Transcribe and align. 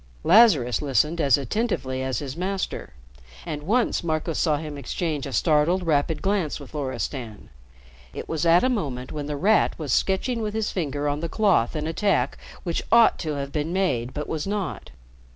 Lazarus 0.23 0.81
listened 0.81 1.21
as 1.21 1.37
attentively 1.37 2.01
as 2.01 2.17
his 2.17 2.35
master, 2.35 2.93
and 3.45 3.61
once 3.61 4.03
Marco 4.03 4.33
saw 4.33 4.57
him 4.57 4.75
exchange 4.75 5.27
a 5.27 5.31
startled, 5.31 5.85
rapid 5.85 6.23
glance 6.23 6.59
with 6.59 6.73
Loristan. 6.73 7.51
It 8.11 8.27
was 8.27 8.43
at 8.43 8.63
a 8.63 8.67
moment 8.67 9.11
when 9.11 9.27
The 9.27 9.37
Rat 9.37 9.77
was 9.77 9.93
sketching 9.93 10.41
with 10.41 10.55
his 10.55 10.71
finger 10.71 11.07
on 11.07 11.19
the 11.19 11.29
cloth 11.29 11.75
an 11.75 11.85
attack 11.85 12.39
which 12.63 12.81
ought 12.91 13.19
to 13.19 13.35
have 13.35 13.51
been 13.51 13.71
made 13.73 14.11
but 14.11 14.27
was 14.27 14.47
not. 14.47 14.89